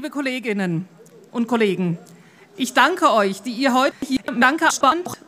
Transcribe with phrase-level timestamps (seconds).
[0.00, 0.88] liebe Kolleginnen
[1.30, 1.98] und Kollegen,
[2.56, 4.66] ich danke euch, die ihr heute hier danke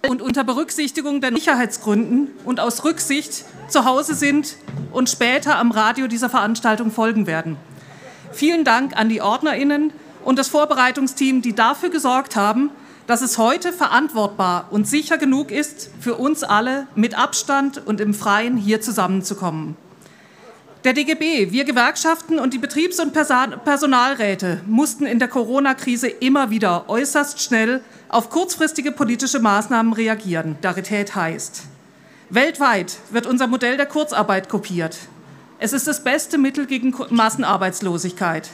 [0.09, 4.57] und unter Berücksichtigung der Sicherheitsgründen und aus Rücksicht zu Hause sind
[4.91, 7.59] und später am Radio dieser Veranstaltung folgen werden.
[8.33, 9.93] Vielen Dank an die Ordnerinnen
[10.25, 12.71] und das Vorbereitungsteam, die dafür gesorgt haben,
[13.07, 18.15] dass es heute verantwortbar und sicher genug ist, für uns alle mit Abstand und im
[18.15, 19.77] Freien hier zusammenzukommen.
[20.85, 26.89] Der DGB, wir Gewerkschaften und die Betriebs- und Personalräte mussten in der Corona-Krise immer wieder
[26.89, 30.57] äußerst schnell auf kurzfristige politische Maßnahmen reagieren.
[30.61, 31.63] Darität heißt.
[32.31, 34.99] Weltweit wird unser Modell der Kurzarbeit kopiert.
[35.61, 38.51] Es ist das beste Mittel gegen Massenarbeitslosigkeit.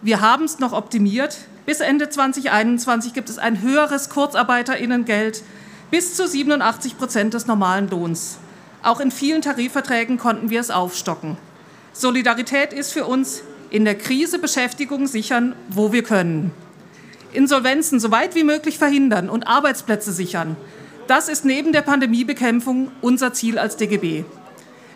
[0.00, 1.36] Wir haben es noch optimiert.
[1.66, 5.42] Bis Ende 2021 gibt es ein höheres Kurzarbeiterinnengeld
[5.90, 8.38] bis zu 87 Prozent des normalen Lohns.
[8.82, 11.36] Auch in vielen Tarifverträgen konnten wir es aufstocken.
[11.98, 16.50] Solidarität ist für uns in der Krise Beschäftigung sichern, wo wir können.
[17.32, 20.56] Insolvenzen so weit wie möglich verhindern und Arbeitsplätze sichern.
[21.06, 24.24] Das ist neben der Pandemiebekämpfung unser Ziel als DGB.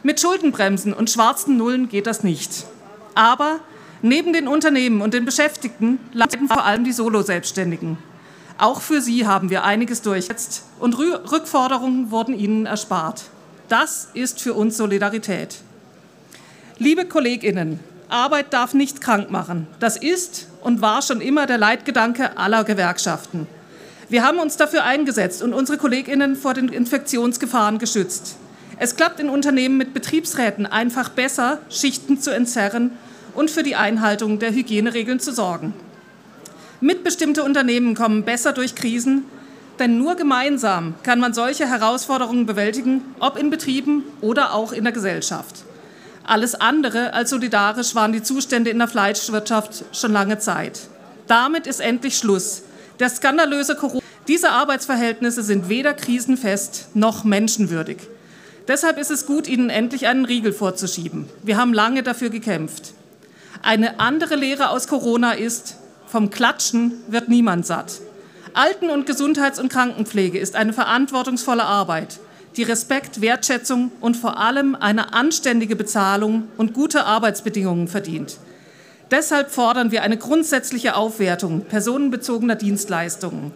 [0.03, 2.67] Mit Schuldenbremsen und schwarzen Nullen geht das nicht.
[3.15, 3.61] Aber
[4.03, 7.97] neben den Unternehmen und den Beschäftigten leiden vor allem die Solo-Selbstständigen.
[8.59, 13.23] Auch für sie haben wir einiges durchgesetzt und Rückforderungen wurden ihnen erspart.
[13.71, 15.63] Das ist für uns Solidarität.
[16.83, 17.79] Liebe Kolleginnen,
[18.09, 19.67] Arbeit darf nicht krank machen.
[19.81, 23.47] Das ist und war schon immer der Leitgedanke aller Gewerkschaften.
[24.09, 28.37] Wir haben uns dafür eingesetzt und unsere Kolleginnen vor den Infektionsgefahren geschützt.
[28.79, 32.93] Es klappt in Unternehmen mit Betriebsräten einfach besser, Schichten zu entzerren
[33.35, 35.75] und für die Einhaltung der Hygieneregeln zu sorgen.
[36.81, 39.25] Mitbestimmte Unternehmen kommen besser durch Krisen,
[39.79, 44.95] denn nur gemeinsam kann man solche Herausforderungen bewältigen, ob in Betrieben oder auch in der
[44.95, 45.67] Gesellschaft.
[46.31, 50.83] Alles andere als solidarisch waren die Zustände in der Fleischwirtschaft schon lange Zeit.
[51.27, 52.63] Damit ist endlich Schluss.
[53.01, 54.01] Der skandalöse Corona.
[54.29, 57.97] Diese Arbeitsverhältnisse sind weder krisenfest noch menschenwürdig.
[58.69, 61.29] Deshalb ist es gut, ihnen endlich einen Riegel vorzuschieben.
[61.43, 62.93] Wir haben lange dafür gekämpft.
[63.63, 67.95] Eine andere Lehre aus Corona ist, vom Klatschen wird niemand satt.
[68.55, 72.21] Alten- und Gesundheits- und Krankenpflege ist eine verantwortungsvolle Arbeit
[72.57, 78.39] die Respekt, Wertschätzung und vor allem eine anständige Bezahlung und gute Arbeitsbedingungen verdient.
[79.11, 83.53] Deshalb fordern wir eine grundsätzliche Aufwertung personenbezogener Dienstleistungen.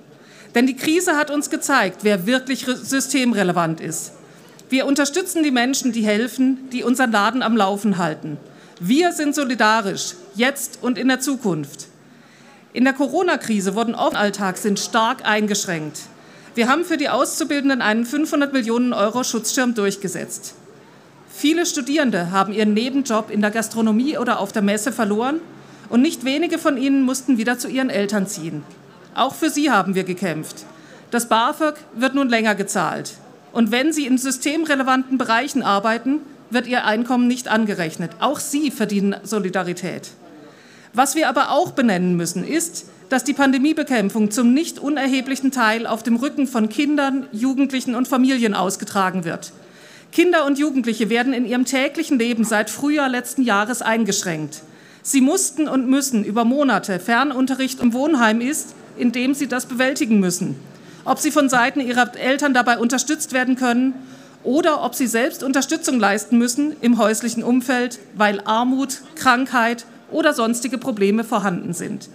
[0.54, 4.12] Denn die Krise hat uns gezeigt, wer wirklich systemrelevant ist.
[4.69, 8.38] Wir unterstützen die Menschen, die helfen, die unseren Laden am Laufen halten.
[8.81, 11.88] Wir sind solidarisch, jetzt und in der Zukunft.
[12.72, 16.00] In der Corona-Krise wurden Alltag sind stark eingeschränkt.
[16.54, 20.54] Wir haben für die Auszubildenden einen 500 Millionen Euro Schutzschirm durchgesetzt.
[21.28, 25.41] Viele Studierende haben ihren Nebenjob in der Gastronomie oder auf der Messe verloren
[25.88, 28.62] und nicht wenige von ihnen mussten wieder zu ihren Eltern ziehen.
[29.16, 30.65] Auch für sie haben wir gekämpft.
[31.10, 33.15] Das BAföG wird nun länger gezahlt.
[33.50, 38.12] Und wenn sie in systemrelevanten Bereichen arbeiten, wird ihr Einkommen nicht angerechnet.
[38.21, 40.12] Auch sie verdienen Solidarität.
[40.92, 46.03] Was wir aber auch benennen müssen, ist, dass die Pandemiebekämpfung zum nicht unerheblichen Teil auf
[46.03, 49.53] dem Rücken von Kindern, Jugendlichen und Familien ausgetragen wird.
[50.12, 54.62] Kinder und Jugendliche werden in ihrem täglichen Leben seit Frühjahr letzten Jahres eingeschränkt.
[55.03, 60.21] Sie mussten und müssen über Monate Fernunterricht im Wohnheim ist, in dem sie das bewältigen
[60.21, 60.56] müssen.
[61.04, 63.92] Ob sie von Seiten ihrer Eltern dabei unterstützt werden können
[64.44, 70.78] oder ob sie selbst Unterstützung leisten müssen im häuslichen Umfeld, weil Armut, Krankheit oder sonstige
[70.78, 72.09] Probleme vorhanden sind.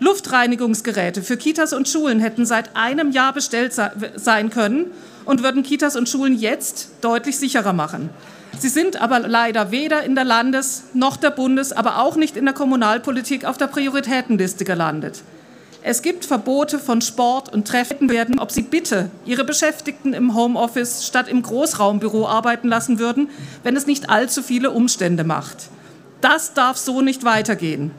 [0.00, 3.74] Luftreinigungsgeräte für Kitas und Schulen hätten seit einem Jahr bestellt
[4.16, 4.86] sein können
[5.24, 8.10] und würden Kitas und Schulen jetzt deutlich sicherer machen.
[8.58, 12.44] Sie sind aber leider weder in der Landes- noch der Bundes-, aber auch nicht in
[12.44, 15.22] der Kommunalpolitik auf der Prioritätenliste gelandet.
[15.82, 21.06] Es gibt Verbote von Sport und Treffen werden, ob sie bitte ihre Beschäftigten im Homeoffice
[21.06, 23.30] statt im Großraumbüro arbeiten lassen würden,
[23.62, 25.68] wenn es nicht allzu viele Umstände macht.
[26.20, 27.92] Das darf so nicht weitergehen.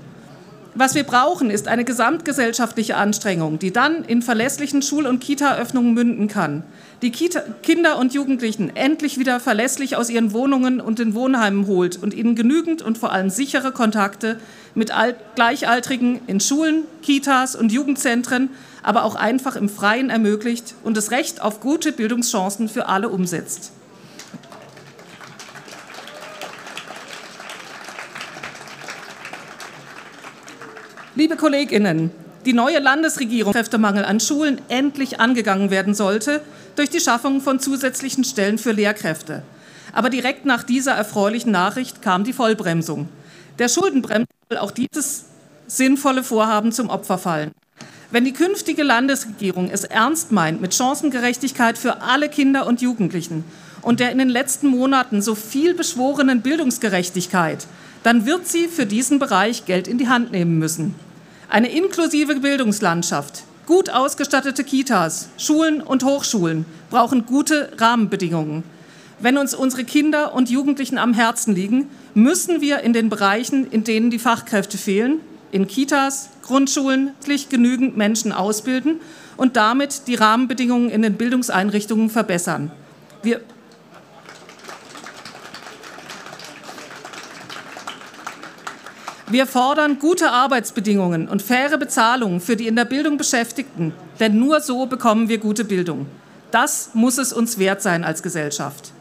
[0.80, 6.30] Was wir brauchen, ist eine gesamtgesellschaftliche Anstrengung, die dann in verlässlichen Schul- und Kita-Öffnungen münden
[6.30, 6.64] kann.
[7.02, 12.02] Die Kita Kinder und Jugendlichen endlich wieder verlässlich aus ihren Wohnungen und den Wohnheimen holt
[12.02, 14.40] und ihnen genügend und vor allem sichere Kontakte
[14.74, 14.94] mit
[15.36, 18.50] Gleichaltrigen in Schulen, Kitas und Jugendzentren,
[18.82, 23.74] aber auch einfach im Freien ermöglicht und das Recht auf gute Bildungschancen für alle umsetzt.
[31.20, 32.12] Liebe Kolleginnen,
[32.46, 36.40] die neue Landesregierung Kräftemangel an Schulen endlich angegangen werden sollte
[36.78, 39.44] durch die Schaffung von zusätzlichen Stellen für Lehrkräfte.
[39.92, 43.10] Aber direkt nach dieser erfreulichen Nachricht kam die Vollbremsung.
[43.58, 45.26] Der Schuldenbremse soll auch dieses
[45.68, 47.52] sinnvolle Vorhaben zum Opfer fallen.
[48.12, 53.44] Wenn die künftige Landesregierung es ernst meint mit Chancengerechtigkeit für alle Kinder und Jugendlichen
[53.82, 57.68] und der in den letzten Monaten so viel beschworenen Bildungsgerechtigkeit,
[58.04, 60.96] dann wird sie für diesen Bereich Geld in die Hand nehmen müssen.
[61.52, 68.64] Eine inklusive Bildungslandschaft, gut ausgestattete Kitas, Schulen und Hochschulen brauchen gute Rahmenbedingungen.
[69.20, 73.84] Wenn uns unsere Kinder und Jugendlichen am Herzen liegen, müssen wir in den Bereichen, in
[73.84, 77.14] denen die Fachkräfte fehlen, in Kitas, Grundschulen,
[77.50, 79.02] genügend Menschen ausbilden
[79.36, 82.70] und damit die Rahmenbedingungen in den Bildungseinrichtungen verbessern.
[83.24, 83.42] Wir
[89.32, 94.60] Wir fordern gute Arbeitsbedingungen und faire Bezahlung für die in der Bildung Beschäftigten, denn nur
[94.60, 96.08] so bekommen wir gute Bildung.
[96.50, 98.92] Das muss es uns wert sein als Gesellschaft.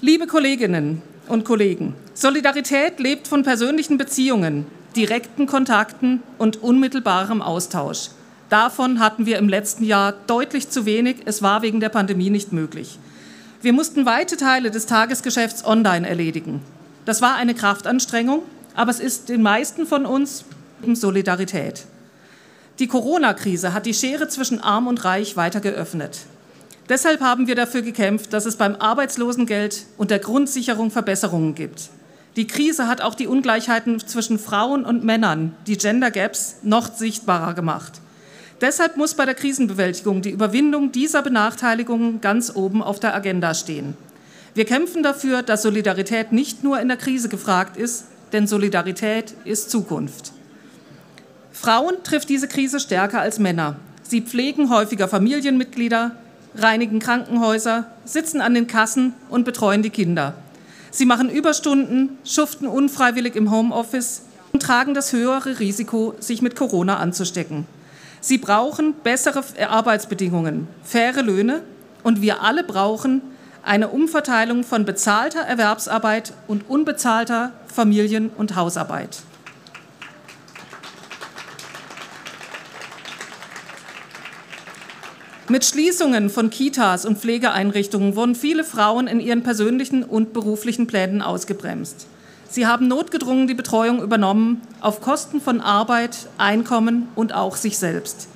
[0.00, 4.66] Liebe Kolleginnen und Kollegen, Solidarität lebt von persönlichen Beziehungen,
[4.96, 8.08] direkten Kontakten und unmittelbarem Austausch.
[8.48, 11.18] Davon hatten wir im letzten Jahr deutlich zu wenig.
[11.26, 12.98] Es war wegen der Pandemie nicht möglich.
[13.60, 16.60] Wir mussten weite Teile des Tagesgeschäfts online erledigen.
[17.04, 18.42] Das war eine Kraftanstrengung,
[18.74, 20.44] aber es ist den meisten von uns
[20.94, 21.84] Solidarität.
[22.78, 26.20] Die Corona-Krise hat die Schere zwischen Arm und Reich weiter geöffnet.
[26.88, 31.90] Deshalb haben wir dafür gekämpft, dass es beim Arbeitslosengeld und der Grundsicherung Verbesserungen gibt.
[32.36, 37.54] Die Krise hat auch die Ungleichheiten zwischen Frauen und Männern, die Gender Gaps, noch sichtbarer
[37.54, 38.00] gemacht.
[38.62, 43.96] Deshalb muss bei der Krisenbewältigung die Überwindung dieser Benachteiligungen ganz oben auf der Agenda stehen.
[44.54, 49.70] Wir kämpfen dafür, dass Solidarität nicht nur in der Krise gefragt ist, denn Solidarität ist
[49.70, 50.32] Zukunft.
[51.52, 53.76] Frauen trifft diese Krise stärker als Männer.
[54.02, 56.12] Sie pflegen häufiger Familienmitglieder,
[56.56, 60.34] reinigen Krankenhäuser, sitzen an den Kassen und betreuen die Kinder.
[60.90, 66.98] Sie machen Überstunden, schuften unfreiwillig im Homeoffice und tragen das höhere Risiko, sich mit Corona
[66.98, 67.66] anzustecken.
[68.20, 71.62] Sie brauchen bessere Arbeitsbedingungen, faire Löhne
[72.02, 73.22] und wir alle brauchen
[73.64, 79.22] eine Umverteilung von bezahlter Erwerbsarbeit und unbezahlter Familien- und Hausarbeit.
[85.48, 91.20] Mit Schließungen von Kitas und Pflegeeinrichtungen wurden viele Frauen in ihren persönlichen und beruflichen Plänen
[91.20, 92.06] ausgebremst.
[92.48, 98.28] Sie haben notgedrungen die Betreuung übernommen, auf Kosten von Arbeit, Einkommen und auch sich selbst.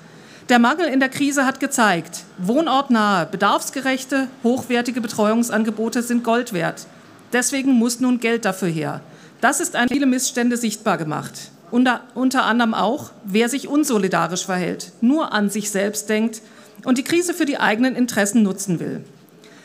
[0.48, 6.86] Der Mangel in der Krise hat gezeigt, wohnortnahe, bedarfsgerechte, hochwertige Betreuungsangebote sind Gold wert.
[7.32, 9.00] Deswegen muss nun Geld dafür her.
[9.40, 11.50] Das ist an viele Missstände sichtbar gemacht.
[11.72, 16.42] Unter, unter anderem auch, wer sich unsolidarisch verhält, nur an sich selbst denkt
[16.84, 19.04] und die Krise für die eigenen Interessen nutzen will.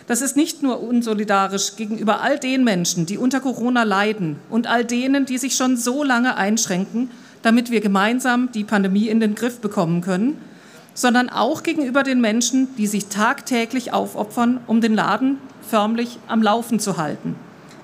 [0.07, 4.83] Das ist nicht nur unsolidarisch gegenüber all den Menschen, die unter Corona leiden und all
[4.83, 7.11] denen, die sich schon so lange einschränken,
[7.43, 10.37] damit wir gemeinsam die Pandemie in den Griff bekommen können,
[11.01, 16.79] sondern auch gegenüber den Menschen, die sich tagtäglich aufopfern, um den Laden förmlich am Laufen
[16.79, 17.35] zu halten.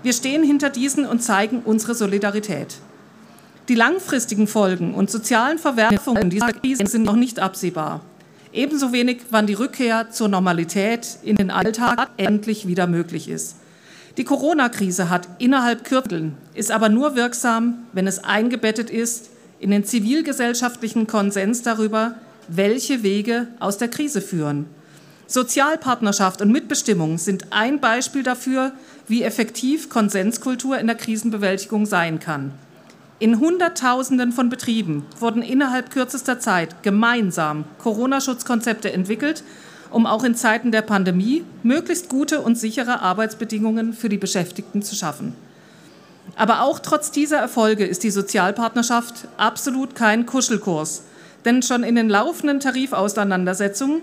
[0.04, 2.76] Wir stehen hinter diesen und zeigen unsere Solidarität.
[3.70, 8.02] Die langfristigen Folgen und sozialen Verwerfungen dieser Krise sind noch nicht absehbar.
[8.54, 13.56] Ebenso wenig, wann die Rückkehr zur Normalität in den Alltag endlich wieder möglich ist.
[14.18, 19.86] Die Corona-Krise hat innerhalb Kürzeln, ist aber nur wirksam, wenn es eingebettet ist in den
[19.86, 22.14] zivilgesellschaftlichen Konsens darüber,
[22.48, 24.66] welche Wege aus der Krise führen.
[25.28, 28.72] Sozialpartnerschaft und Mitbestimmung sind ein Beispiel dafür,
[29.08, 32.54] wie effektiv Konsenskultur in der Krisenbewältigung sein kann.
[33.20, 39.44] In Hunderttausenden von Betrieben wurden innerhalb kürzester Zeit gemeinsam Corona-Schutzkonzepte entwickelt,
[39.90, 44.96] um auch in Zeiten der Pandemie möglichst gute und sichere Arbeitsbedingungen für die Beschäftigten zu
[44.96, 45.34] schaffen.
[46.36, 51.04] Aber auch trotz dieser Erfolge ist die Sozialpartnerschaft absolut kein Kuschelkurs,
[51.48, 54.02] denn schon in den laufenden Tarifauseinandersetzungen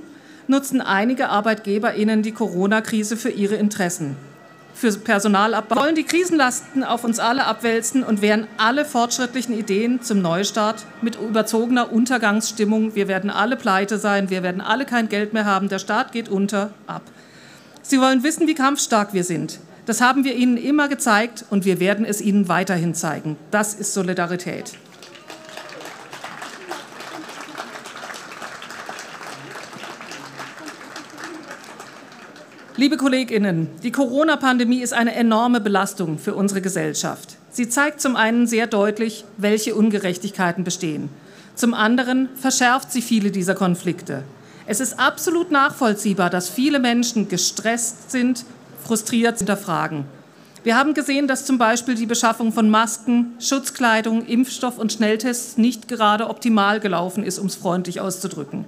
[0.48, 4.16] nutzen einige ArbeitgeberInnen die Corona-Krise für ihre Interessen.
[4.74, 10.20] Für Personalabbau wollen die Krisenlasten auf uns alle abwälzen und wehren alle fortschrittlichen Ideen zum
[10.20, 12.96] Neustart mit überzogener Untergangsstimmung.
[12.96, 16.28] Wir werden alle pleite sein, wir werden alle kein Geld mehr haben, der Staat geht
[16.28, 17.02] unter, ab.
[17.82, 19.60] Sie wollen wissen, wie kampfstark wir sind.
[19.86, 23.36] Das haben wir Ihnen immer gezeigt und wir werden es Ihnen weiterhin zeigen.
[23.50, 24.72] Das ist Solidarität.
[32.76, 37.36] Liebe Kolleginnen, die Corona-Pandemie ist eine enorme Belastung für unsere Gesellschaft.
[37.52, 41.08] Sie zeigt zum einen sehr deutlich, welche Ungerechtigkeiten bestehen.
[41.54, 44.24] Zum anderen verschärft sie viele dieser Konflikte.
[44.66, 48.44] Es ist absolut nachvollziehbar, dass viele Menschen gestresst sind,
[48.84, 50.06] frustriert hinterfragen.
[50.64, 55.86] Wir haben gesehen, dass zum Beispiel die Beschaffung von Masken, Schutzkleidung, Impfstoff und Schnelltests nicht
[55.86, 58.64] gerade optimal gelaufen ist, um es freundlich auszudrücken.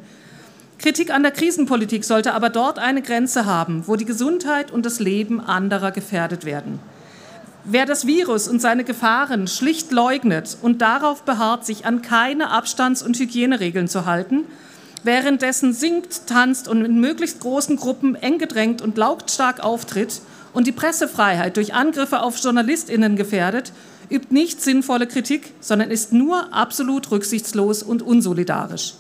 [0.79, 5.01] Kritik an der Krisenpolitik sollte aber dort eine Grenze haben, wo die Gesundheit und das
[5.01, 6.79] Leben anderer gefährdet werden.
[7.65, 13.03] Wer das Virus und seine Gefahren schlicht leugnet und darauf beharrt, sich an keine Abstands-
[13.03, 14.45] und Hygieneregeln zu halten,
[15.03, 20.21] währenddessen singt, tanzt und in möglichst großen Gruppen eng gedrängt und lautstark auftritt
[20.53, 23.73] und die Pressefreiheit durch Angriffe auf Journalistinnen gefährdet,
[24.11, 28.95] übt nicht sinnvolle Kritik, sondern ist nur absolut rücksichtslos und unsolidarisch.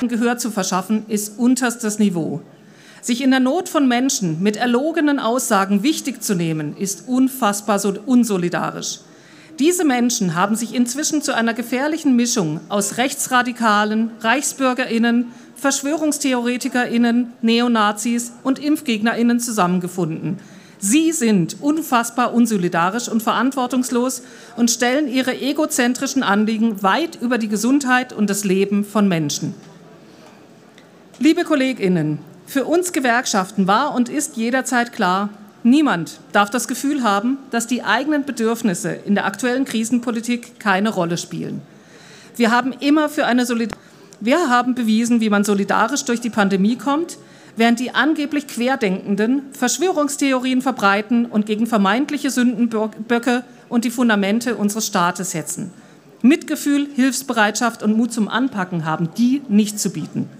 [0.00, 2.42] Gehör zu verschaffen, ist unterstes Niveau.
[3.00, 9.00] Sich in der Not von Menschen mit erlogenen Aussagen wichtig zu nehmen, ist unfassbar unsolidarisch.
[9.58, 18.58] Diese Menschen haben sich inzwischen zu einer gefährlichen Mischung aus Rechtsradikalen, Reichsbürgerinnen, Verschwörungstheoretikerinnen, Neonazis und
[18.58, 20.38] Impfgegnerinnen zusammengefunden.
[20.78, 24.22] Sie sind unfassbar unsolidarisch und verantwortungslos
[24.56, 29.54] und stellen ihre egozentrischen Anliegen weit über die Gesundheit und das Leben von Menschen.
[31.18, 35.30] Liebe Kolleginnen, für uns Gewerkschaften war und ist jederzeit klar,
[35.62, 41.16] niemand darf das Gefühl haben, dass die eigenen Bedürfnisse in der aktuellen Krisenpolitik keine Rolle
[41.16, 41.62] spielen.
[42.36, 43.86] Wir haben immer für eine Solidarität
[44.20, 47.18] wir haben bewiesen, wie man solidarisch durch die Pandemie kommt,
[47.56, 55.32] während die angeblich Querdenkenden Verschwörungstheorien verbreiten und gegen vermeintliche Sündenböcke und die Fundamente unseres Staates
[55.32, 55.70] setzen.
[56.22, 60.30] Mitgefühl, Hilfsbereitschaft und Mut zum Anpacken haben die nicht zu bieten.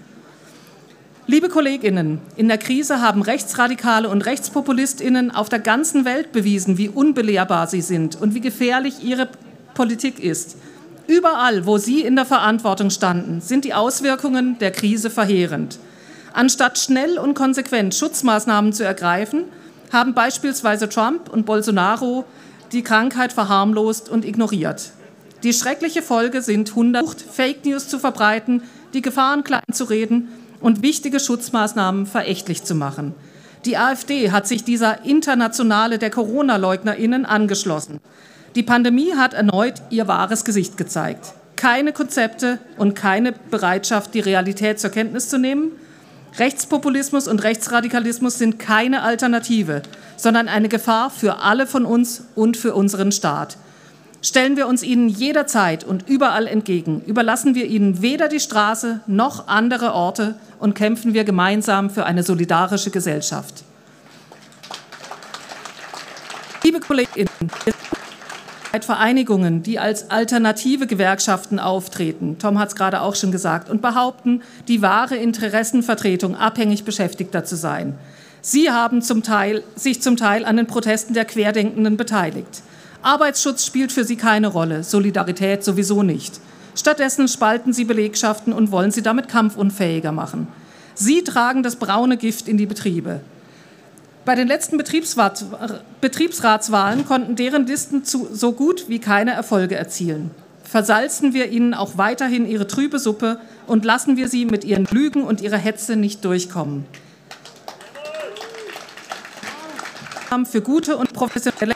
[1.29, 6.87] Liebe Kolleginnen, in der Krise haben Rechtsradikale und Rechtspopulistinnen auf der ganzen Welt bewiesen, wie
[6.87, 9.27] unbelehrbar sie sind und wie gefährlich ihre
[9.73, 10.55] Politik ist.
[11.05, 15.79] Überall, wo sie in der Verantwortung standen, sind die Auswirkungen der Krise verheerend.
[16.31, 19.43] Anstatt schnell und konsequent Schutzmaßnahmen zu ergreifen,
[19.91, 22.23] haben beispielsweise Trump und Bolsonaro
[22.71, 24.91] die Krankheit verharmlost und ignoriert.
[25.43, 30.29] Die schreckliche Folge sind 100 Fake News zu verbreiten, die Gefahren klein zu reden
[30.59, 33.13] und wichtige Schutzmaßnahmen verächtlich zu machen.
[33.65, 37.99] Die AfD hat sich dieser Internationale der Corona-Leugnerinnen angeschlossen.
[38.55, 41.33] Die Pandemie hat erneut ihr wahres Gesicht gezeigt.
[41.55, 45.71] Keine Konzepte und keine Bereitschaft, die Realität zur Kenntnis zu nehmen.
[46.37, 49.81] Rechtspopulismus und Rechtsradikalismus sind keine Alternative,
[50.17, 53.57] sondern eine Gefahr für alle von uns und für unseren Staat.
[54.21, 59.47] Stellen wir uns ihnen jederzeit und überall entgegen, überlassen wir ihnen weder die Straße noch
[59.47, 63.63] andere Orte und kämpfen wir gemeinsam für eine solidarische Gesellschaft.
[66.63, 67.29] Liebe Kolleginnen,
[68.83, 74.41] Vereinigungen, die als alternative Gewerkschaften auftreten, Tom hat es gerade auch schon gesagt, und behaupten,
[74.67, 77.97] die wahre Interessenvertretung abhängig Beschäftigter zu sein.
[78.41, 82.61] Sie haben zum Teil, sich zum Teil an den Protesten der Querdenkenden beteiligt.
[83.07, 86.41] Arbeitsschutz spielt für sie keine Rolle, Solidarität sowieso nicht.
[86.75, 90.49] Stattdessen spalten sie Belegschaften und wollen sie damit kampfunfähiger machen.
[90.93, 93.21] Sie tragen das braune Gift in die Betriebe.
[94.25, 100.31] Bei den letzten Betriebsratswahlen konnten deren Listen so gut wie keine Erfolge erzielen.
[100.65, 105.23] Versalzen wir ihnen auch weiterhin ihre trübe Suppe und lassen wir sie mit ihren Lügen
[105.23, 106.85] und ihrer Hetze nicht durchkommen.
[110.51, 111.73] Für gute und professionelle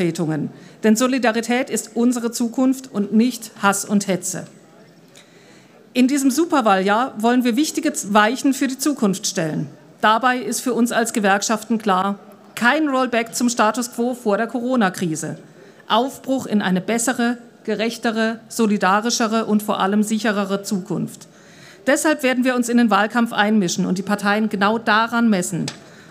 [0.00, 0.50] Vertretungen.
[0.82, 4.46] Denn Solidarität ist unsere Zukunft und nicht Hass und Hetze.
[5.92, 9.66] In diesem Superwahljahr wollen wir wichtige Weichen für die Zukunft stellen.
[10.00, 12.18] Dabei ist für uns als Gewerkschaften klar,
[12.54, 15.38] kein Rollback zum Status quo vor der Corona-Krise.
[15.88, 21.26] Aufbruch in eine bessere, gerechtere, solidarischere und vor allem sicherere Zukunft.
[21.86, 25.66] Deshalb werden wir uns in den Wahlkampf einmischen und die Parteien genau daran messen.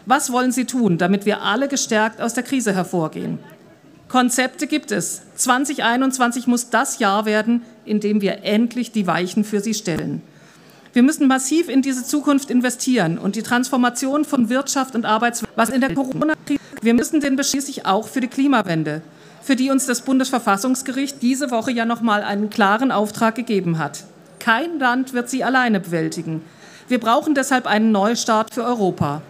[0.06, 3.40] Was wollen sie tun, damit wir alle gestärkt aus der Krise hervorgehen?
[4.10, 5.22] Konzepte gibt es.
[5.36, 10.24] 2021 muss das Jahr werden, in dem wir endlich die Weichen für sie stellen.
[10.94, 15.70] Wir müssen massiv in diese Zukunft investieren und die Transformation von Wirtschaft und Arbeitswelt, was
[15.70, 19.04] in der Corona-Krise, wir müssen den beschließlich auch für die Klimawende,
[19.44, 24.06] für die uns das Bundesverfassungsgericht diese Woche ja noch mal einen klaren Auftrag gegeben hat.
[24.40, 26.42] Kein Land wird sie alleine bewältigen.
[26.88, 29.22] Wir brauchen deshalb einen Neustart für Europa.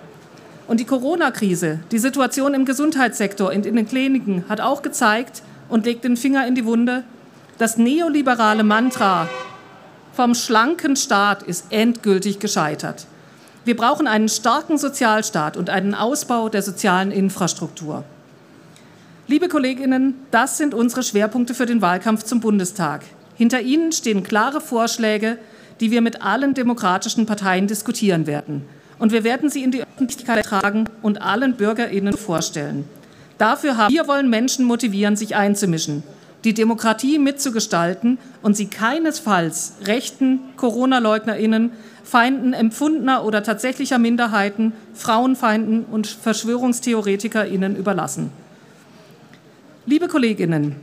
[0.69, 5.87] Und die Corona-Krise, die Situation im Gesundheitssektor und in den Kliniken hat auch gezeigt und
[5.87, 7.03] legt den Finger in die Wunde,
[7.57, 9.27] das neoliberale Mantra,
[10.13, 13.07] vom schlanken Staat ist endgültig gescheitert.
[13.65, 18.03] Wir brauchen einen starken Sozialstaat und einen Ausbau der sozialen Infrastruktur.
[19.27, 23.01] Liebe Kolleginnen, das sind unsere Schwerpunkte für den Wahlkampf zum Bundestag.
[23.33, 25.39] Hinter ihnen stehen klare Vorschläge,
[25.79, 28.65] die wir mit allen demokratischen Parteien diskutieren werden.
[28.99, 32.87] Und wir werden sie in die Öffentlichkeit tragen und allen BürgerInnen vorstellen.
[33.37, 36.03] Dafür haben wir wollen Menschen motivieren, sich einzumischen,
[36.43, 41.71] die Demokratie mitzugestalten und sie keinesfalls rechten Corona-LeugnerInnen,
[42.03, 48.31] Feinden empfundener oder tatsächlicher Minderheiten, Frauenfeinden und VerschwörungstheoretikerInnen überlassen.
[49.85, 50.75] Liebe Kolleginnen,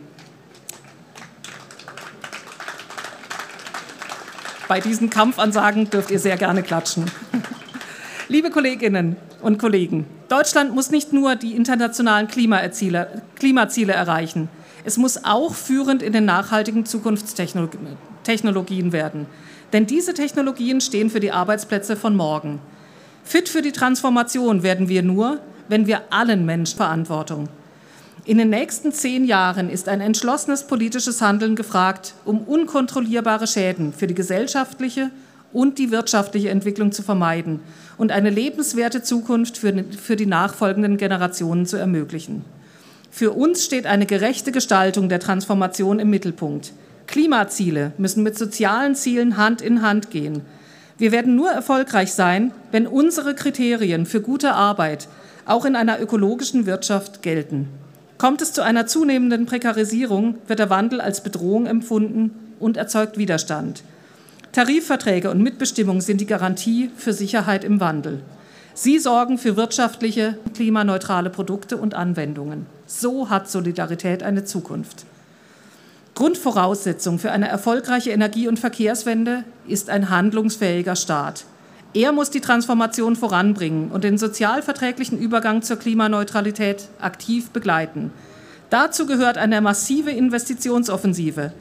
[4.68, 7.04] bei diesen Kampfansagen dürft ihr sehr gerne klatschen.
[8.28, 14.48] Liebe Kolleginnen und Kollegen, Deutschland muss nicht nur die internationalen Klimaziele erreichen,
[14.84, 19.26] es muss auch führend in den nachhaltigen Zukunftstechnologien werden.
[19.72, 22.58] Denn diese Technologien stehen für die Arbeitsplätze von morgen.
[23.22, 27.48] Fit für die Transformation werden wir nur, wenn wir allen Menschen Verantwortung.
[28.24, 34.08] In den nächsten zehn Jahren ist ein entschlossenes politisches Handeln gefragt, um unkontrollierbare Schäden für
[34.08, 35.12] die gesellschaftliche
[35.56, 37.60] und die wirtschaftliche Entwicklung zu vermeiden
[37.96, 42.44] und eine lebenswerte Zukunft für, für die nachfolgenden Generationen zu ermöglichen.
[43.10, 46.74] Für uns steht eine gerechte Gestaltung der Transformation im Mittelpunkt.
[47.06, 50.42] Klimaziele müssen mit sozialen Zielen Hand in Hand gehen.
[50.98, 55.08] Wir werden nur erfolgreich sein, wenn unsere Kriterien für gute Arbeit
[55.46, 57.70] auch in einer ökologischen Wirtschaft gelten.
[58.18, 63.82] Kommt es zu einer zunehmenden Prekarisierung, wird der Wandel als Bedrohung empfunden und erzeugt Widerstand.
[64.56, 68.22] Tarifverträge und Mitbestimmung sind die Garantie für Sicherheit im Wandel.
[68.72, 72.64] Sie sorgen für wirtschaftliche, klimaneutrale Produkte und Anwendungen.
[72.86, 75.04] So hat Solidarität eine Zukunft.
[76.14, 81.44] Grundvoraussetzung für eine erfolgreiche Energie- und Verkehrswende ist ein handlungsfähiger Staat.
[81.92, 88.10] Er muss die Transformation voranbringen und den sozialverträglichen Übergang zur Klimaneutralität aktiv begleiten.
[88.70, 91.52] Dazu gehört eine massive Investitionsoffensive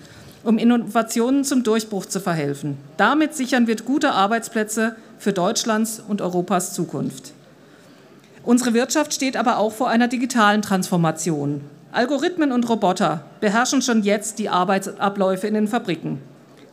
[0.45, 2.77] um Innovationen zum Durchbruch zu verhelfen.
[2.97, 7.33] Damit sichern wir gute Arbeitsplätze für Deutschlands und Europas Zukunft.
[8.43, 11.61] Unsere Wirtschaft steht aber auch vor einer digitalen Transformation.
[11.91, 16.19] Algorithmen und Roboter beherrschen schon jetzt die Arbeitsabläufe in den Fabriken.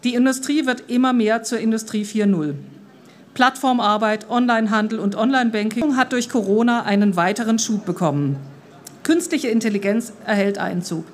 [0.04, 2.54] Die Industrie wird immer mehr zur Industrie 4.0.
[3.34, 8.36] Plattformarbeit, Onlinehandel und Onlinebanking hat durch Corona einen weiteren Schub bekommen.
[9.04, 11.04] Künstliche Intelligenz erhält Einzug.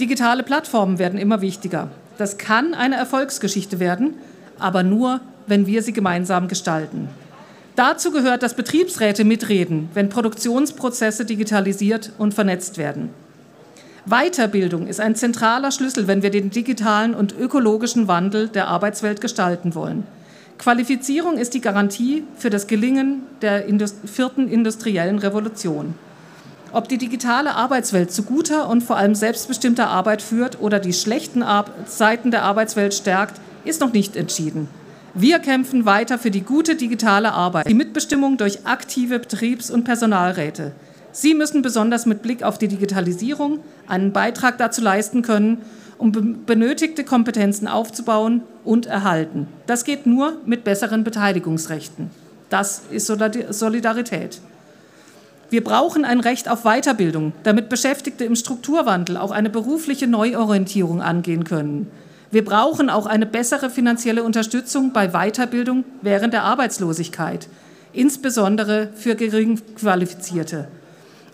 [0.00, 1.88] Digitale Plattformen werden immer wichtiger.
[2.18, 4.14] Das kann eine Erfolgsgeschichte werden,
[4.58, 7.08] aber nur, wenn wir sie gemeinsam gestalten.
[7.76, 13.10] Dazu gehört, dass Betriebsräte mitreden, wenn Produktionsprozesse digitalisiert und vernetzt werden.
[14.06, 19.74] Weiterbildung ist ein zentraler Schlüssel, wenn wir den digitalen und ökologischen Wandel der Arbeitswelt gestalten
[19.74, 20.06] wollen.
[20.58, 23.64] Qualifizierung ist die Garantie für das Gelingen der
[24.04, 25.94] vierten industriellen Revolution.
[26.74, 31.44] Ob die digitale Arbeitswelt zu guter und vor allem selbstbestimmter Arbeit führt oder die schlechten
[31.86, 34.66] Seiten der Arbeitswelt stärkt, ist noch nicht entschieden.
[35.14, 40.72] Wir kämpfen weiter für die gute digitale Arbeit, die Mitbestimmung durch aktive Betriebs- und Personalräte.
[41.12, 45.58] Sie müssen besonders mit Blick auf die Digitalisierung einen Beitrag dazu leisten können,
[45.96, 46.10] um
[46.44, 49.46] benötigte Kompetenzen aufzubauen und erhalten.
[49.68, 52.10] Das geht nur mit besseren Beteiligungsrechten.
[52.50, 54.40] Das ist Solidarität.
[55.54, 61.44] Wir brauchen ein Recht auf Weiterbildung, damit Beschäftigte im Strukturwandel auch eine berufliche Neuorientierung angehen
[61.44, 61.92] können.
[62.32, 67.46] Wir brauchen auch eine bessere finanzielle Unterstützung bei Weiterbildung während der Arbeitslosigkeit,
[67.92, 70.66] insbesondere für Geringqualifizierte.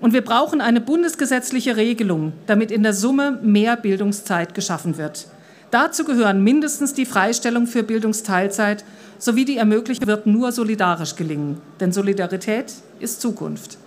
[0.02, 5.28] Und wir brauchen eine bundesgesetzliche Regelung, damit in der Summe mehr Bildungszeit geschaffen wird.
[5.70, 8.84] Dazu gehören mindestens die Freistellung für Bildungsteilzeit
[9.18, 11.62] sowie die Ermöglichung wird nur solidarisch gelingen.
[11.80, 13.78] Denn Solidarität ist Zukunft.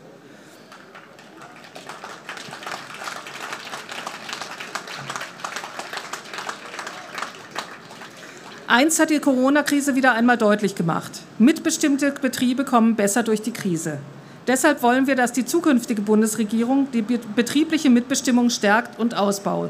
[8.76, 11.12] Eins hat die Corona-Krise wieder einmal deutlich gemacht.
[11.38, 14.00] Mitbestimmte Betriebe kommen besser durch die Krise.
[14.48, 19.70] Deshalb wollen wir, dass die zukünftige Bundesregierung die betriebliche Mitbestimmung stärkt und ausbaut.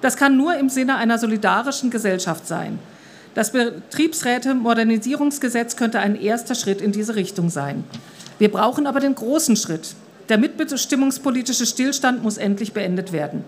[0.00, 2.78] Das kann nur im Sinne einer solidarischen Gesellschaft sein.
[3.34, 7.82] Das Betriebsräte-Modernisierungsgesetz könnte ein erster Schritt in diese Richtung sein.
[8.38, 9.96] Wir brauchen aber den großen Schritt.
[10.28, 13.42] Der mitbestimmungspolitische Stillstand muss endlich beendet werden.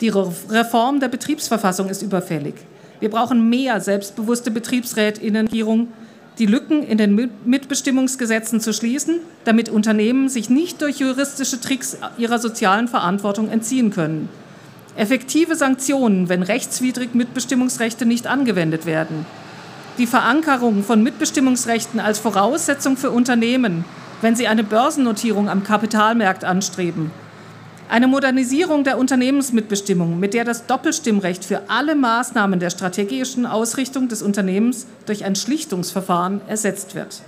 [0.00, 2.54] Die Reform der Betriebsverfassung ist überfällig.
[3.00, 10.50] Wir brauchen mehr selbstbewusste Betriebsrätinnen, die Lücken in den Mitbestimmungsgesetzen zu schließen, damit Unternehmen sich
[10.50, 14.28] nicht durch juristische Tricks ihrer sozialen Verantwortung entziehen können.
[14.96, 19.24] Effektive Sanktionen, wenn rechtswidrig Mitbestimmungsrechte nicht angewendet werden.
[19.98, 23.84] Die Verankerung von Mitbestimmungsrechten als Voraussetzung für Unternehmen,
[24.20, 27.10] wenn sie eine Börsennotierung am Kapitalmarkt anstreben
[27.90, 34.22] eine Modernisierung der Unternehmensmitbestimmung, mit der das Doppelstimmrecht für alle Maßnahmen der strategischen Ausrichtung des
[34.22, 37.22] Unternehmens durch ein Schlichtungsverfahren ersetzt wird.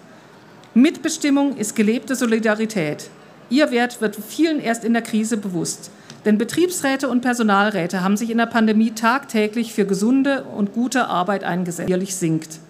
[0.74, 3.10] Mitbestimmung ist gelebte Solidarität.
[3.50, 5.90] Ihr Wert wird vielen erst in der Krise bewusst.
[6.24, 11.42] Denn Betriebsräte und Personalräte haben sich in der Pandemie tagtäglich für gesunde und gute Arbeit
[11.42, 11.88] eingesetzt.
[11.88, 12.60] Jährlich sinkt.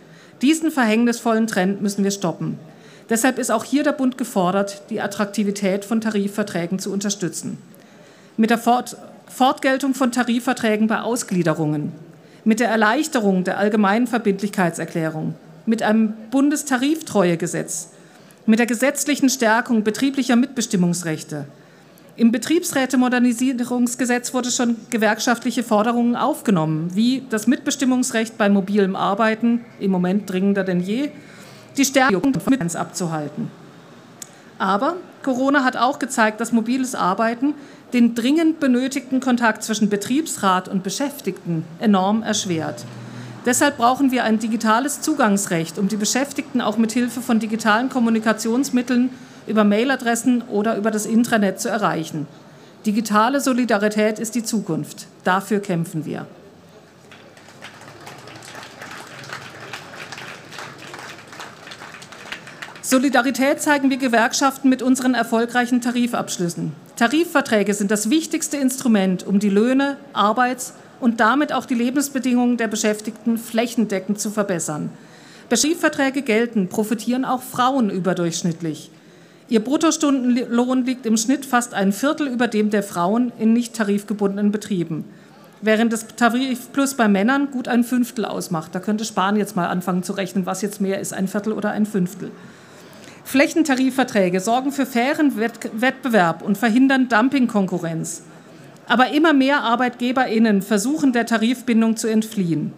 [0.41, 2.59] Diesen verhängnisvollen Trend müssen wir stoppen.
[3.11, 7.59] Deshalb ist auch hier der Bund gefordert, die Attraktivität von Tarifverträgen zu unterstützen.
[8.43, 8.97] Mit der Fort
[9.29, 11.93] Fortgeltung von Tarifverträgen bei Ausgliederungen,
[12.43, 17.91] mit der Erleichterung der allgemeinen Verbindlichkeitserklärung, mit einem Bundestariftreuegesetz,
[18.45, 21.45] mit der gesetzlichen Stärkung betrieblicher Mitbestimmungsrechte,
[22.17, 30.29] im Betriebsrätemodernisierungsgesetz wurde schon gewerkschaftliche Forderungen aufgenommen, wie das Mitbestimmungsrecht bei mobilem Arbeiten, im Moment
[30.29, 31.13] dringender denn je,
[31.77, 33.53] die Stärkung von abzuhalten.
[34.59, 37.55] Aber Corona hat auch gezeigt, dass mobiles Arbeiten
[37.93, 42.85] den dringend benötigten Kontakt zwischen Betriebsrat und Beschäftigten enorm erschwert.
[43.45, 49.11] Deshalb brauchen wir ein digitales Zugangsrecht, um die Beschäftigten auch mit Hilfe von digitalen Kommunikationsmitteln
[49.47, 52.29] über Mailadressen oder über das Intranet zu erreichen.
[52.87, 55.07] Digitale Solidarität ist die Zukunft.
[55.25, 56.27] Dafür kämpfen wir.
[62.81, 66.73] Solidarität zeigen wir Gewerkschaften mit unseren erfolgreichen Tarifabschlüssen.
[66.97, 72.69] Tarifverträge sind das wichtigste Instrument, um die Löhne, Arbeits- und damit auch die Lebensbedingungen der
[72.69, 74.91] Beschäftigten flächendeckend zu verbessern.
[75.49, 78.91] Tarifverträge gelten, profitieren auch Frauen überdurchschnittlich.
[79.49, 84.51] Ihr Bruttostundenlohn liegt im Schnitt fast ein Viertel über dem der Frauen in nicht tarifgebundenen
[84.51, 85.05] Betrieben,
[85.61, 88.75] während das Tarifplus bei Männern gut ein Fünftel ausmacht.
[88.75, 91.71] Da könnte Spahn jetzt mal anfangen zu rechnen, was jetzt mehr ist, ein Viertel oder
[91.71, 92.31] ein Fünftel.
[93.25, 98.23] Flächentarifverträge sorgen für fairen Wettbewerb und verhindern Dumpingkonkurrenz.
[98.89, 102.73] Aber immer mehr ArbeitgeberInnen versuchen der Tarifbindung zu entfliehen.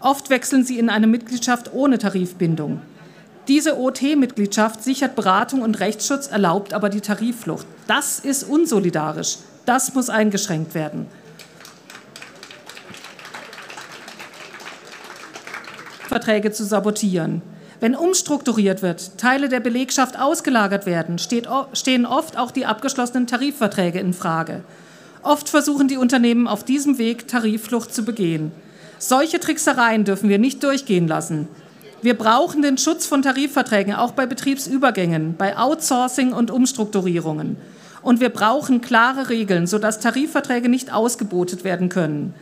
[0.00, 2.80] Oft wechseln sie in eine Mitgliedschaft ohne Tarifbindung.
[3.48, 7.66] Diese OT-Mitgliedschaft sichert Beratung und Rechtsschutz, erlaubt aber die Tarifflucht.
[7.86, 9.38] Das ist unsolidarisch.
[9.64, 11.06] Das muss eingeschränkt werden.
[16.08, 17.42] Verträge zu sabotieren.
[17.80, 24.00] Wenn umstrukturiert wird, Teile der Belegschaft ausgelagert werden, steht, stehen oft auch die abgeschlossenen Tarifverträge
[24.00, 24.62] in Frage.
[25.22, 28.50] Oft versuchen die Unternehmen auf diesem Weg Tarifflucht zu begehen.
[28.98, 31.48] Solche Tricksereien dürfen wir nicht durchgehen lassen.
[32.02, 37.56] Wir brauchen den Schutz von Tarifverträgen, auch bei Betriebsübergängen, bei Outsourcing und Umstrukturierungen.
[38.02, 42.34] Und wir brauchen klare Regeln, sodass Tarifverträge nicht ausgebotet werden können.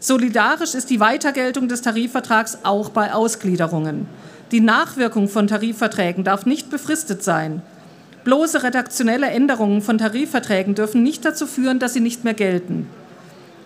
[0.00, 4.06] Solidarisch ist die Weitergeltung des Tarifvertrags auch bei Ausgliederungen.
[4.54, 7.60] Die Nachwirkung von Tarifverträgen darf nicht befristet sein.
[8.22, 12.88] Bloße redaktionelle Änderungen von Tarifverträgen dürfen nicht dazu führen, dass sie nicht mehr gelten.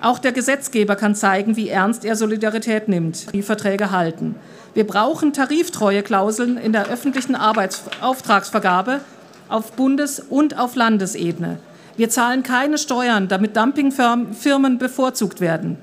[0.01, 4.37] Auch der Gesetzgeber kann zeigen, wie ernst er Solidarität nimmt, Tarifverträge halten.
[4.72, 9.03] Wir brauchen Tariftreueklauseln in der öffentlichen Arbeitsauftragsvergabe
[9.51, 11.59] auf Bundes- und auf Landesebene.
[11.98, 15.77] Wir zahlen keine Steuern, damit Dumpingfirmen bevorzugt werden.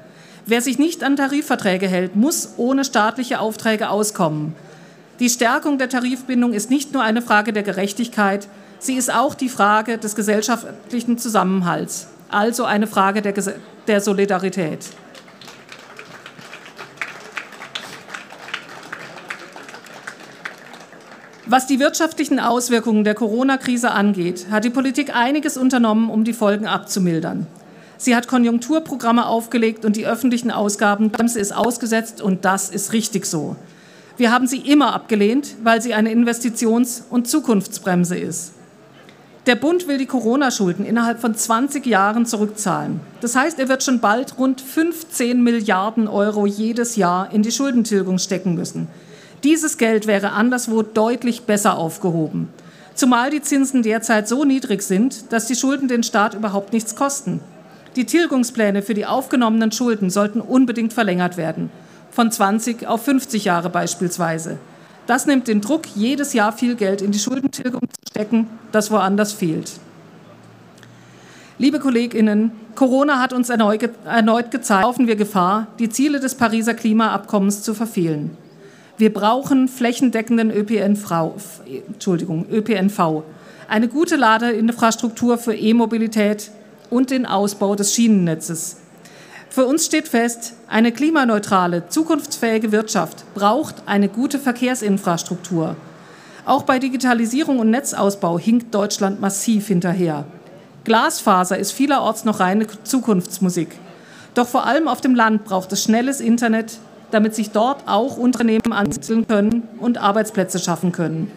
[0.47, 4.55] Wer sich nicht an Tarifverträge hält, muss ohne staatliche Aufträge auskommen.
[5.19, 8.49] Die Stärkung der Tarifbindung ist nicht nur eine Frage der Gerechtigkeit,
[8.79, 13.33] sie ist auch die Frage des gesellschaftlichen Zusammenhalts, also eine Frage der,
[13.87, 14.79] der Solidarität.
[21.47, 26.65] Was die wirtschaftlichen Auswirkungen der Corona-Krise angeht, hat die Politik einiges unternommen, um die Folgen
[26.65, 27.47] abzumildern.
[27.97, 33.55] Sie hat Konjunkturprogramme aufgelegt und die öffentlichen Ausgabenbremse ist ausgesetzt und das ist richtig so.
[34.17, 38.53] Wir haben sie immer abgelehnt, weil sie eine Investitions- und Zukunftsbremse ist.
[39.45, 43.01] Der Bund will die Corona-Schulden innerhalb von 20 Jahren zurückzahlen.
[43.21, 48.17] Das heißt, er wird schon bald rund 15 Milliarden Euro jedes Jahr in die Schuldentilgung
[48.17, 48.87] stecken müssen.
[49.43, 52.49] Dieses Geld wäre anderswo deutlich besser aufgehoben.
[52.95, 57.41] Zumal die Zinsen derzeit so niedrig sind, dass die Schulden den Staat überhaupt nichts kosten.
[57.95, 61.69] Die Tilgungspläne für die aufgenommenen Schulden sollten unbedingt verlängert werden,
[62.15, 64.57] von 20 auf 50 Jahre beispielsweise.
[65.05, 69.33] Das nimmt den Druck, jedes Jahr viel Geld in die Schuldentilgung zu stecken, das woanders
[69.33, 69.73] fehlt.
[71.57, 73.81] Liebe Kolleginnen, Corona hat uns erneut,
[74.51, 78.37] gezeigt, laufen wir Gefahr, die Ziele des Pariser Klimaabkommens zu verfehlen.
[78.97, 81.33] Wir brauchen flächendeckenden ÖPNV,
[81.87, 83.23] Entschuldigung, ÖPNV,
[83.67, 86.51] eine gute Ladeinfrastruktur für E-Mobilität
[86.89, 88.77] und den Ausbau des Schienennetzes.
[89.55, 95.77] Für uns steht fest, eine klimaneutrale, zukunftsfähige Wirtschaft braucht eine gute Verkehrsinfrastruktur.
[96.45, 100.25] Auch bei Digitalisierung und Netzausbau hinkt Deutschland massiv hinterher.
[100.83, 103.69] Glasfaser ist vielerorts noch reine Zukunftsmusik.
[104.33, 106.77] Doch vor allem auf dem Land braucht es schnelles Internet,
[107.11, 111.31] damit sich dort auch Unternehmen ansiedeln können und Arbeitsplätze schaffen können.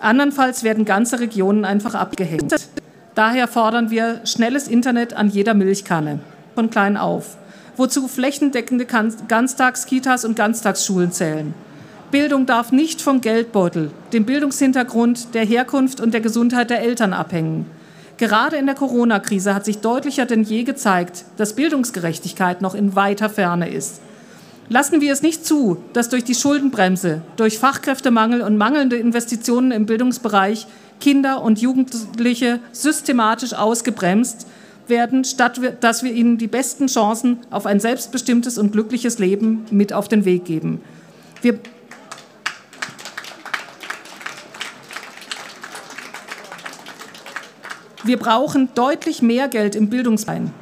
[0.00, 2.56] Andernfalls werden ganze Regionen einfach abgehängt.
[3.14, 6.18] Daher fordern wir schnelles Internet an jeder Milchkanne,
[6.56, 7.36] von klein auf,
[7.76, 11.54] wozu flächendeckende Ganztagskitas und Ganztagsschulen zählen.
[12.10, 17.66] Bildung darf nicht vom Geldbeutel, dem Bildungshintergrund, der Herkunft und der Gesundheit der Eltern abhängen.
[18.18, 23.30] Gerade in der Corona-Krise hat sich deutlicher denn je gezeigt, dass Bildungsgerechtigkeit noch in weiter
[23.30, 24.02] Ferne ist.
[24.68, 29.86] Lassen wir es nicht zu, dass durch die Schuldenbremse, durch Fachkräftemangel und mangelnde Investitionen im
[29.86, 30.66] Bildungsbereich
[31.00, 34.46] Kinder und Jugendliche systematisch ausgebremst
[34.88, 39.92] werden, statt dass wir ihnen die besten Chancen auf ein selbstbestimmtes und glückliches Leben mit
[39.92, 40.80] auf den Weg geben.
[41.40, 41.58] Wir
[48.04, 50.52] Wir brauchen deutlich mehr Geld im Bildungsbein.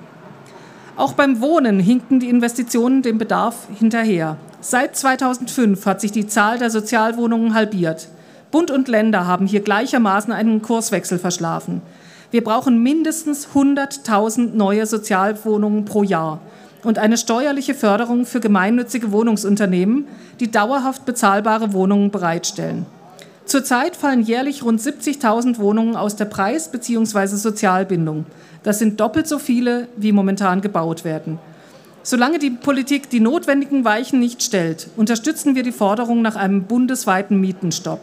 [0.97, 4.37] Auch beim Wohnen hinken die Investitionen dem Bedarf hinterher.
[4.61, 8.09] Seit 2005 hat sich die Zahl der Sozialwohnungen halbiert.
[8.51, 11.81] Bund und Länder haben hier gleichermaßen einen Kurswechsel verschlafen.
[12.31, 16.41] Wir brauchen mindestens 100.000 neue Sozialwohnungen pro Jahr
[16.85, 20.07] und eine steuerliche Förderung für gemeinnützige Wohnungsunternehmen,
[20.39, 22.87] die dauerhaft bezahlbare Wohnungen bereitstellen.
[23.47, 27.27] Zurzeit fallen jährlich rund 70.000 Wohnungen aus der Preis- bzw.
[27.27, 28.27] Sozialbindung.
[28.63, 31.41] Das sind doppelt so viele, wie momentan gebaut werden.
[32.05, 37.41] Solange die Politik die notwendigen Weichen nicht stellt, unterstützen wir die Forderung nach einem bundesweiten
[37.41, 38.01] Mietenstopp.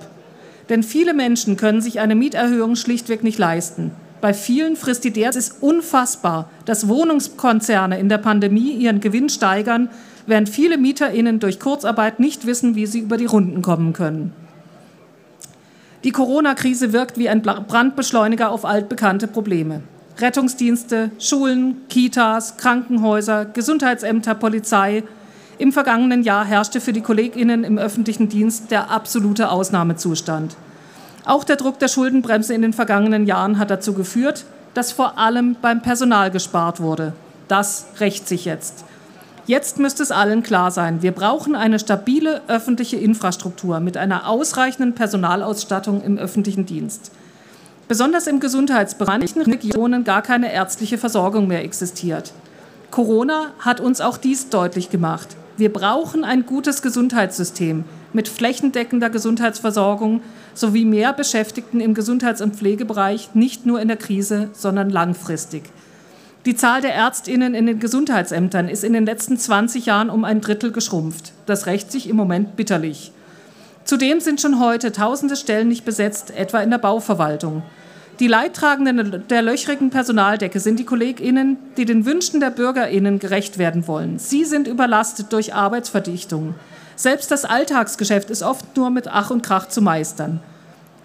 [0.67, 3.91] Denn viele Menschen können sich eine Mieterhöhung schlichtweg nicht leisten.
[4.27, 5.29] Bei vielen frisst die DER.
[5.29, 9.87] Es ist unfassbar, dass Wohnungskonzerne in der Pandemie ihren Gewinn steigern,
[10.25, 14.33] während viele MieterInnen durch Kurzarbeit nicht wissen, wie sie über die Runden kommen können.
[16.03, 19.79] Die Corona-Krise wirkt wie ein Brandbeschleuniger auf altbekannte Probleme.
[20.17, 25.03] Rettungsdienste, Schulen, Kitas, Krankenhäuser, Gesundheitsämter, Polizei.
[25.57, 30.57] Im vergangenen Jahr herrschte für die Kolleginnen im öffentlichen Dienst der absolute Ausnahmezustand.
[31.27, 35.57] Auch der Druck der Schuldenbremse in den vergangenen Jahren hat dazu geführt, dass vor allem
[35.61, 37.11] beim Personal gespart wurde.
[37.49, 38.85] Das rächt sich jetzt.
[39.45, 44.95] Jetzt müsste es allen klar sein, wir brauchen eine stabile öffentliche Infrastruktur mit einer ausreichenden
[44.95, 47.11] Personalausstattung im öffentlichen Dienst.
[47.89, 52.31] Besonders im Gesundheitsbereich in Regionen gar keine ärztliche Versorgung mehr existiert.
[52.89, 55.35] Corona hat uns auch dies deutlich gemacht.
[55.57, 60.21] Wir brauchen ein gutes Gesundheitssystem mit flächendeckender Gesundheitsversorgung
[60.57, 65.63] sowie mehr Beschäftigten im Gesundheits- und Pflegebereich, nicht nur in der Krise, sondern langfristig.
[66.45, 70.41] Die Zahl der Ärztinnen in den Gesundheitsämtern ist in den letzten 20 Jahren um ein
[70.41, 71.33] Drittel geschrumpft.
[71.45, 73.11] Das rächt sich im Moment bitterlich.
[73.83, 77.63] Zudem sind schon heute tausende Stellen nicht besetzt, etwa in der Bauverwaltung.
[78.19, 83.87] Die Leidtragenden der löchrigen Personaldecke sind die KollegInnen, die den Wünschen der BürgerInnen gerecht werden
[83.87, 84.17] wollen.
[84.17, 86.55] Sie sind überlastet durch Arbeitsverdichtung.
[86.97, 90.39] Selbst das Alltagsgeschäft ist oft nur mit Ach und Krach zu meistern.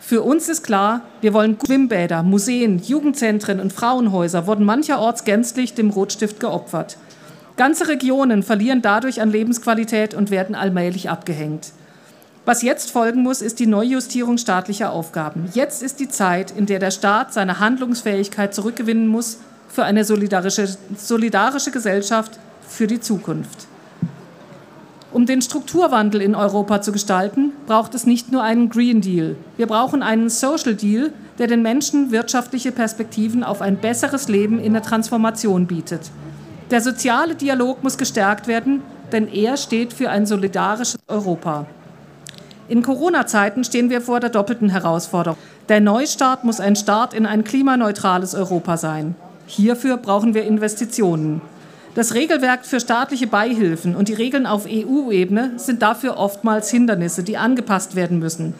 [0.00, 5.90] Für uns ist klar, wir wollen Schwimmbäder, Museen, Jugendzentren und Frauenhäuser wurden mancherorts gänzlich dem
[5.90, 6.96] Rotstift geopfert.
[7.58, 11.72] Ganze Regionen verlieren dadurch an Lebensqualität und werden allmählich abgehängt.
[12.46, 15.50] Was jetzt folgen muss, ist die Neujustierung staatlicher Aufgaben.
[15.52, 20.74] Jetzt ist die Zeit, in der der Staat seine Handlungsfähigkeit zurückgewinnen muss für eine solidarische,
[20.96, 23.68] solidarische Gesellschaft für die Zukunft.
[25.12, 29.36] Um den Strukturwandel in Europa zu gestalten, braucht es nicht nur einen Green Deal.
[29.58, 34.72] Wir brauchen einen Social Deal, der den Menschen wirtschaftliche Perspektiven auf ein besseres Leben in
[34.72, 36.10] der Transformation bietet.
[36.70, 38.80] Der soziale Dialog muss gestärkt werden,
[39.12, 41.66] denn er steht für ein solidarisches Europa.
[42.68, 45.38] In Corona-Zeiten stehen wir vor der doppelten Herausforderung.
[45.68, 49.14] Der Neustart muss ein Start in ein klimaneutrales Europa sein.
[49.46, 51.42] Hierfür brauchen wir Investitionen.
[51.94, 57.36] Das Regelwerk für staatliche Beihilfen und die Regeln auf EU-Ebene sind dafür oftmals Hindernisse, die
[57.36, 58.54] angepasst werden müssen.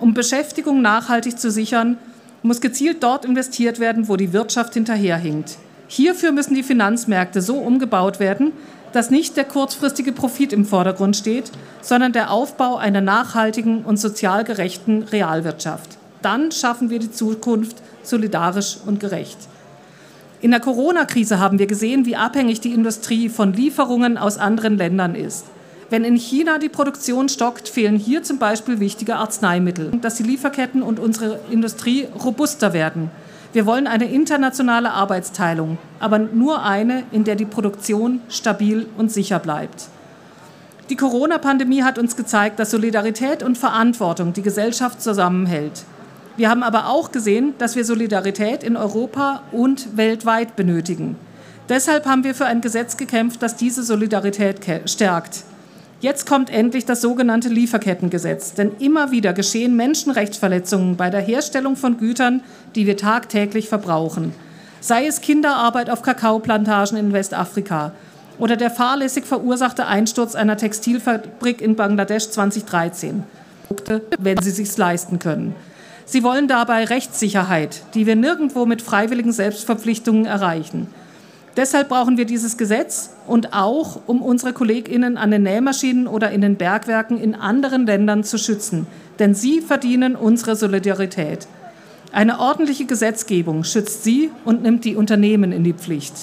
[0.00, 1.96] Um Beschäftigung nachhaltig zu sichern,
[2.42, 5.56] muss gezielt dort investiert werden, wo die Wirtschaft hinterherhinkt.
[5.88, 8.52] Hierfür müssen die Finanzmärkte so umgebaut werden,
[8.92, 14.44] dass nicht der kurzfristige Profit im Vordergrund steht, sondern der Aufbau einer nachhaltigen und sozial
[14.44, 15.96] gerechten Realwirtschaft.
[16.20, 19.38] Dann schaffen wir die Zukunft solidarisch und gerecht.
[20.44, 25.14] In der Corona-Krise haben wir gesehen, wie abhängig die Industrie von Lieferungen aus anderen Ländern
[25.14, 25.46] ist.
[25.88, 30.82] Wenn in China die Produktion stockt, fehlen hier zum Beispiel wichtige Arzneimittel, dass die Lieferketten
[30.82, 33.10] und unsere Industrie robuster werden.
[33.54, 39.38] Wir wollen eine internationale Arbeitsteilung, aber nur eine, in der die Produktion stabil und sicher
[39.38, 39.88] bleibt.
[40.90, 45.84] Die Corona-Pandemie hat uns gezeigt, dass Solidarität und Verantwortung die Gesellschaft zusammenhält.
[46.36, 51.16] Wir haben aber auch gesehen, dass wir Solidarität in Europa und weltweit benötigen.
[51.68, 55.44] Deshalb haben wir für ein Gesetz gekämpft, das diese Solidarität stärkt.
[56.00, 61.96] Jetzt kommt endlich das sogenannte Lieferkettengesetz, denn immer wieder geschehen Menschenrechtsverletzungen bei der Herstellung von
[61.96, 62.42] Gütern,
[62.74, 64.34] die wir tagtäglich verbrauchen.
[64.80, 67.92] Sei es Kinderarbeit auf Kakaoplantagen in Westafrika
[68.38, 73.22] oder der fahrlässig verursachte Einsturz einer Textilfabrik in Bangladesch 2013,
[74.18, 75.54] wenn sie sich leisten können.
[76.06, 80.88] Sie wollen dabei Rechtssicherheit, die wir nirgendwo mit freiwilligen Selbstverpflichtungen erreichen.
[81.56, 86.40] Deshalb brauchen wir dieses Gesetz und auch, um unsere Kolleginnen an den Nähmaschinen oder in
[86.40, 88.86] den Bergwerken in anderen Ländern zu schützen.
[89.20, 91.46] Denn sie verdienen unsere Solidarität.
[92.12, 96.14] Eine ordentliche Gesetzgebung schützt sie und nimmt die Unternehmen in die Pflicht.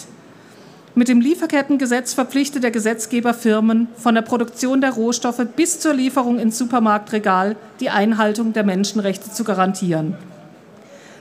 [0.93, 6.37] Mit dem Lieferkettengesetz verpflichtet der Gesetzgeber Firmen, von der Produktion der Rohstoffe bis zur Lieferung
[6.37, 10.15] ins Supermarktregal die Einhaltung der Menschenrechte zu garantieren.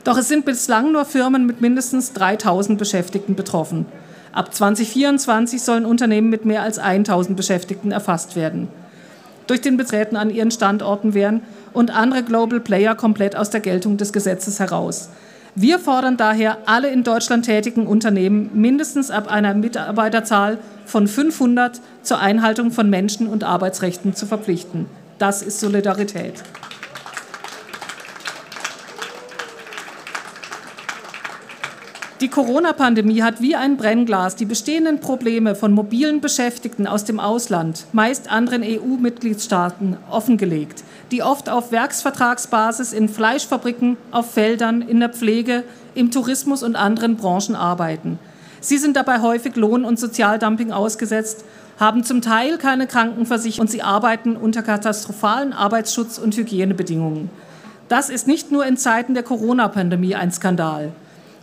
[0.03, 3.87] Doch es sind bislang nur Firmen mit mindestens 3000 Beschäftigten betroffen.
[4.33, 8.67] Ab 2024 sollen Unternehmen mit mehr als 1000 Beschäftigten erfasst werden.
[9.47, 13.99] Durch den Betreten an ihren Standorten wären und andere Global Player komplett aus der Geltung
[13.99, 15.11] des Gesetzes heraus.
[15.55, 22.21] Wir fordern daher alle in Deutschland tätigen Unternehmen mindestens ab einer Mitarbeiterzahl von 500 zur
[22.21, 24.87] Einhaltung von Menschen- und Arbeitsrechten zu verpflichten.
[25.19, 26.43] Das ist Solidarität.
[32.21, 37.87] Die Corona-Pandemie hat wie ein Brennglas die bestehenden Probleme von mobilen Beschäftigten aus dem Ausland,
[37.93, 45.65] meist anderen EU-Mitgliedstaaten, offengelegt, die oft auf Werksvertragsbasis in Fleischfabriken, auf Feldern, in der Pflege,
[45.95, 48.19] im Tourismus und anderen Branchen arbeiten.
[48.61, 51.45] Sie sind dabei häufig Lohn- und Sozialdumping ausgesetzt,
[51.79, 57.31] haben zum Teil keine Krankenversicherung und sie arbeiten unter katastrophalen Arbeitsschutz- und Hygienebedingungen.
[57.89, 60.93] Das ist nicht nur in Zeiten der Corona-Pandemie ein Skandal.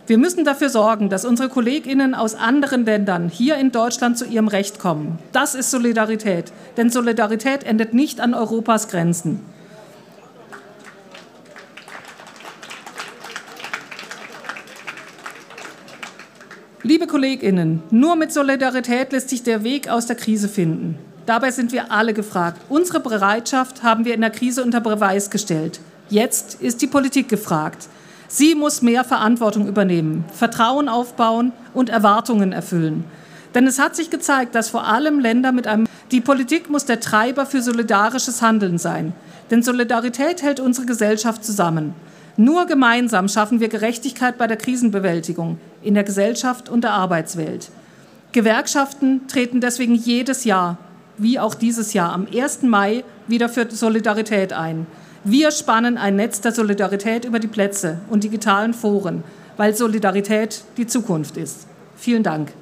[0.06, 4.48] Wir müssen dafür sorgen, dass unsere Kolleginnen aus anderen Ländern hier in Deutschland zu ihrem
[4.48, 5.18] Recht kommen.
[5.32, 9.40] Das ist Solidarität, denn Solidarität endet nicht an Europas Grenzen.
[16.88, 20.98] Liebe Kolleginnen, nur mit Solidarität lässt sich der Weg aus der Krise finden.
[21.26, 22.62] Dabei sind wir alle gefragt.
[22.70, 25.80] Unsere Bereitschaft haben wir in der Krise unter Beweis gestellt.
[26.08, 27.88] Jetzt ist die Politik gefragt.
[28.26, 33.04] Sie muss mehr Verantwortung übernehmen, Vertrauen aufbauen und Erwartungen erfüllen.
[33.54, 37.00] Denn es hat sich gezeigt, dass vor allem Länder mit einem die Politik muss der
[37.00, 39.12] Treiber für solidarisches Handeln sein.
[39.50, 41.92] Denn Solidarität hält unsere Gesellschaft zusammen.
[42.40, 47.72] Nur gemeinsam schaffen wir Gerechtigkeit bei der Krisenbewältigung in der Gesellschaft und der Arbeitswelt.
[48.30, 50.78] Gewerkschaften treten deswegen jedes Jahr,
[51.16, 52.62] wie auch dieses Jahr am 1.
[52.62, 54.86] Mai, wieder für Solidarität ein.
[55.24, 59.24] Wir spannen ein Netz der Solidarität über die Plätze und digitalen Foren,
[59.56, 61.66] weil Solidarität die Zukunft ist.
[61.96, 62.52] Vielen Dank.